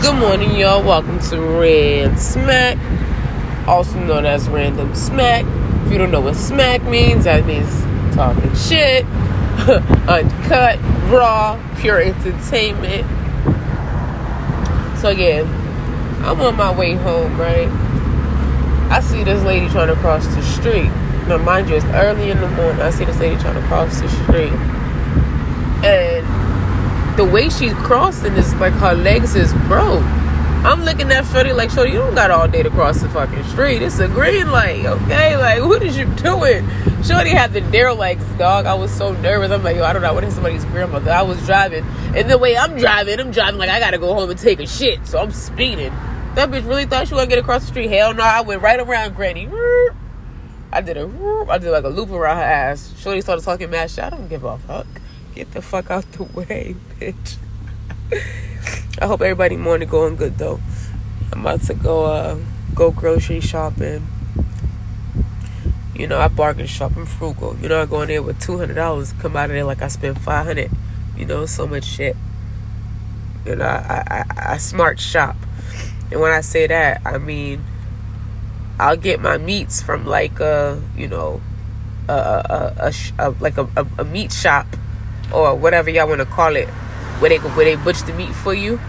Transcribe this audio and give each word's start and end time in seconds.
Good 0.00 0.14
morning, 0.14 0.54
y'all. 0.54 0.80
Welcome 0.82 1.18
to 1.30 1.40
Red 1.40 2.20
Smack, 2.20 2.78
also 3.66 3.98
known 3.98 4.26
as 4.26 4.48
Random 4.48 4.94
Smack. 4.94 5.44
If 5.84 5.92
you 5.92 5.98
don't 5.98 6.12
know 6.12 6.20
what 6.20 6.36
smack 6.36 6.84
means, 6.84 7.24
that 7.24 7.44
means 7.44 7.68
talking 8.14 8.54
shit, 8.54 9.04
uncut, 10.08 10.78
raw, 11.10 11.60
pure 11.80 12.00
entertainment. 12.00 13.04
So, 15.00 15.08
again, 15.08 15.46
I'm 16.24 16.40
on 16.42 16.56
my 16.56 16.72
way 16.72 16.94
home, 16.94 17.36
right? 17.36 17.68
I 18.92 19.00
see 19.00 19.24
this 19.24 19.42
lady 19.42 19.68
trying 19.68 19.88
to 19.88 19.96
cross 19.96 20.24
the 20.28 20.42
street. 20.42 20.90
Now, 21.26 21.38
mind 21.38 21.68
you, 21.68 21.74
it's 21.74 21.84
early 21.86 22.30
in 22.30 22.40
the 22.40 22.48
morning. 22.50 22.80
I 22.80 22.90
see 22.90 23.04
this 23.04 23.18
lady 23.18 23.36
trying 23.42 23.60
to 23.60 23.66
cross 23.66 24.00
the 24.00 24.08
street. 24.08 24.52
And 25.84 26.37
the 27.18 27.24
way 27.24 27.48
she's 27.48 27.72
crossing 27.72 28.32
is 28.34 28.54
like 28.54 28.72
her 28.74 28.94
legs 28.94 29.34
is 29.34 29.52
broke. 29.66 30.04
I'm 30.64 30.84
looking 30.84 31.10
at 31.10 31.26
Shorty 31.26 31.52
like, 31.52 31.68
Shorty, 31.68 31.90
you 31.90 31.98
don't 31.98 32.14
got 32.14 32.30
all 32.30 32.46
day 32.46 32.62
to 32.62 32.70
cross 32.70 33.00
the 33.00 33.08
fucking 33.08 33.42
street. 33.46 33.82
It's 33.82 33.98
a 33.98 34.06
green 34.06 34.52
light, 34.52 34.86
okay? 34.86 35.36
Like, 35.36 35.64
what 35.64 35.82
is 35.82 35.98
you 35.98 36.04
doing? 36.14 36.64
Shorty 37.02 37.30
had 37.30 37.52
the 37.52 37.60
derelicts, 37.60 38.24
dog. 38.38 38.66
I 38.66 38.74
was 38.74 38.92
so 38.92 39.14
nervous. 39.14 39.50
I'm 39.50 39.64
like, 39.64 39.74
yo, 39.74 39.82
I 39.82 39.92
don't 39.92 40.02
know 40.02 40.14
what 40.14 40.22
is 40.22 40.32
somebody's 40.34 40.64
grandmother. 40.66 41.10
I 41.10 41.22
was 41.22 41.44
driving, 41.44 41.84
and 42.14 42.30
the 42.30 42.38
way 42.38 42.56
I'm 42.56 42.78
driving, 42.78 43.18
I'm 43.18 43.32
driving 43.32 43.58
like 43.58 43.70
I 43.70 43.80
gotta 43.80 43.98
go 43.98 44.14
home 44.14 44.30
and 44.30 44.38
take 44.38 44.60
a 44.60 44.66
shit. 44.68 45.04
So 45.04 45.18
I'm 45.18 45.32
speeding. 45.32 45.92
That 46.36 46.52
bitch 46.52 46.68
really 46.68 46.86
thought 46.86 47.08
she 47.08 47.14
was 47.14 47.22
gonna 47.22 47.30
get 47.30 47.40
across 47.40 47.62
the 47.62 47.68
street. 47.68 47.88
Hell 47.88 48.14
no, 48.14 48.22
I 48.22 48.42
went 48.42 48.62
right 48.62 48.78
around 48.78 49.16
Granny. 49.16 49.48
I 50.70 50.82
did 50.82 50.96
a, 50.96 51.46
I 51.50 51.58
did 51.58 51.72
like 51.72 51.82
a 51.82 51.88
loop 51.88 52.10
around 52.10 52.36
her 52.36 52.44
ass. 52.44 52.94
Shorty 52.96 53.22
started 53.22 53.44
talking 53.44 53.70
mad 53.70 53.90
shit. 53.90 54.04
I 54.04 54.10
don't 54.10 54.28
give 54.28 54.44
a 54.44 54.56
fuck. 54.58 54.86
Get 55.34 55.52
the 55.52 55.62
fuck 55.62 55.90
out 55.90 56.10
the 56.12 56.24
way, 56.24 56.74
bitch. 56.98 57.36
I 59.00 59.06
hope 59.06 59.20
everybody 59.20 59.56
morning 59.56 59.88
going 59.88 60.16
good 60.16 60.38
though. 60.38 60.60
I'm 61.32 61.40
about 61.40 61.62
to 61.62 61.74
go 61.74 62.06
uh 62.06 62.38
go 62.74 62.90
grocery 62.90 63.40
shopping. 63.40 64.06
You 65.94 66.06
know, 66.06 66.18
I 66.18 66.28
bargain 66.28 66.66
shop. 66.66 66.96
I'm 66.96 67.06
frugal. 67.06 67.56
You 67.60 67.68
know, 67.68 67.82
I 67.82 67.86
go 67.86 68.02
in 68.02 68.08
there 68.08 68.22
with 68.22 68.40
two 68.40 68.58
hundred 68.58 68.74
dollars, 68.74 69.12
come 69.20 69.36
out 69.36 69.50
of 69.50 69.50
there 69.50 69.64
like 69.64 69.82
I 69.82 69.88
spent 69.88 70.18
five 70.18 70.46
hundred. 70.46 70.70
You 71.16 71.26
know, 71.26 71.46
so 71.46 71.66
much 71.66 71.84
shit. 71.84 72.16
You 73.44 73.56
know, 73.56 73.64
I, 73.64 74.24
I, 74.30 74.52
I, 74.52 74.56
smart 74.58 75.00
shop. 75.00 75.36
And 76.10 76.20
when 76.20 76.32
I 76.32 76.40
say 76.40 76.66
that, 76.66 77.02
I 77.04 77.18
mean 77.18 77.64
I'll 78.80 78.96
get 78.96 79.20
my 79.20 79.38
meats 79.38 79.82
from 79.82 80.06
like 80.06 80.38
a 80.40 80.80
you 80.96 81.08
know 81.08 81.40
a 82.08 82.12
a, 82.12 82.92
a, 83.18 83.28
a 83.28 83.30
like 83.40 83.58
a, 83.58 83.68
a, 83.98 84.04
meat 84.04 84.32
shop 84.32 84.66
or 85.32 85.54
whatever 85.54 85.90
y'all 85.90 86.08
want 86.08 86.20
to 86.20 86.26
call 86.26 86.56
it 86.56 86.68
where 87.20 87.30
they 87.30 87.38
where 87.38 87.64
they 87.64 87.76
butcher 87.76 88.06
the 88.06 88.12
meat 88.12 88.34
for 88.34 88.54
you. 88.54 88.80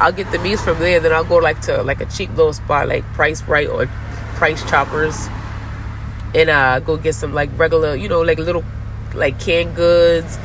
I'll 0.00 0.12
get 0.12 0.30
the 0.30 0.38
meats 0.38 0.62
from 0.62 0.78
there. 0.78 1.00
Then 1.00 1.12
I'll 1.12 1.24
go 1.24 1.36
like 1.36 1.60
to 1.62 1.82
like 1.82 2.00
a 2.00 2.06
cheap 2.06 2.30
little 2.30 2.52
spot 2.52 2.88
like 2.88 3.04
Price 3.14 3.42
Rite 3.42 3.68
or 3.68 3.86
Price 4.36 4.62
Choppers, 4.68 5.28
and 6.34 6.50
uh 6.50 6.80
go 6.80 6.96
get 6.96 7.14
some 7.14 7.34
like 7.34 7.50
regular 7.56 7.94
you 7.94 8.08
know 8.08 8.20
like 8.20 8.38
little 8.38 8.64
like 9.14 9.40
canned 9.40 9.74
goods, 9.74 10.38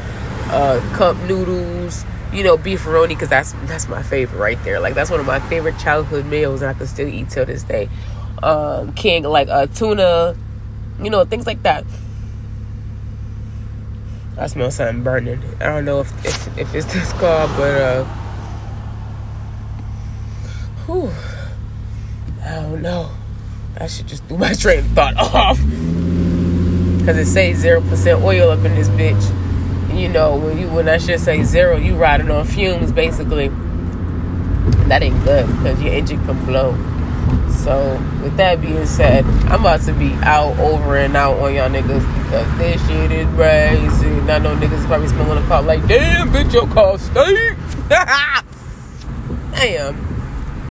uh 0.50 0.80
cup 0.96 1.18
noodles. 1.28 2.06
You 2.32 2.44
know, 2.44 2.58
beefaroni 2.58 3.10
because 3.10 3.30
that's 3.30 3.52
that's 3.68 3.88
my 3.88 4.02
favorite 4.02 4.40
right 4.40 4.64
there. 4.64 4.80
Like 4.80 4.96
that's 4.96 5.12
one 5.12 5.20
of 5.20 5.26
my 5.28 5.40
favorite 5.40 5.78
childhood 5.78 6.26
meals, 6.26 6.64
and 6.64 6.72
I 6.72 6.74
can 6.74 6.88
still 6.88 7.08
eat 7.08 7.30
till 7.30 7.46
this 7.46 7.62
day 7.62 7.90
um, 8.44 8.94
king 8.94 9.24
like 9.24 9.48
uh, 9.50 9.68
tuna, 9.68 10.36
you 11.02 11.10
know, 11.10 11.24
things 11.26 11.48
like 11.48 11.64
that. 11.64 11.86
I 14.38 14.48
smell 14.48 14.72
something 14.72 15.04
burning. 15.04 15.42
I 15.60 15.66
don't 15.66 15.86
know 15.86 16.02
if 16.02 16.26
if, 16.26 16.58
if 16.58 16.76
it's 16.76 16.92
this 16.92 17.14
car, 17.14 17.48
but 17.50 17.82
uh, 17.82 18.04
whew, 20.86 21.12
I 22.44 22.62
don't 22.62 22.82
know. 22.82 23.12
I 23.80 23.88
should 23.88 24.08
just 24.08 24.28
do 24.28 24.38
my 24.38 24.54
train 24.60 24.80
of 24.80 24.88
thought 24.88 25.16
off 25.18 25.58
because 25.58 27.18
it 27.18 27.26
says 27.26 27.58
zero 27.58 27.82
percent 27.82 28.24
oil 28.24 28.50
up 28.50 28.64
in 28.66 28.74
this 28.76 28.90
bitch. 28.90 29.24
You 30.00 30.10
know, 30.10 30.36
when 30.36 30.58
you 30.58 30.68
when 30.70 30.90
I 30.90 30.98
should 30.98 31.20
say 31.20 31.44
zero, 31.44 31.78
you 31.78 31.96
riding 31.96 32.32
on 32.32 32.46
fumes 32.46 32.92
basically. 32.92 33.50
That 34.88 35.04
ain't 35.04 35.24
good 35.24 35.46
because 35.48 35.82
your 35.82 35.94
engine 35.94 36.24
can 36.26 36.44
blow. 36.46 36.76
So, 37.64 37.94
with 38.22 38.36
that 38.36 38.60
being 38.62 38.86
said, 38.86 39.24
I'm 39.46 39.62
about 39.62 39.82
to 39.84 39.94
be 39.94 40.12
out, 40.16 40.60
over, 40.60 40.98
and 40.98 41.16
out 41.16 41.40
on 41.40 41.54
y'all 41.54 41.70
niggas 41.70 42.24
because 42.24 42.58
this 42.58 42.88
shit 42.88 43.12
is 43.12 43.28
crazy. 43.36 44.13
And 44.24 44.32
I 44.32 44.40
know 44.40 44.56
niggas 44.56 44.86
probably 44.88 45.10
smelling 45.10 45.42
the 45.42 45.48
car 45.50 45.62
like, 45.62 45.86
damn, 45.86 46.30
bitch, 46.30 46.54
your 46.54 46.66
car 46.68 46.98
stinks. 46.98 47.76
damn. 49.52 50.13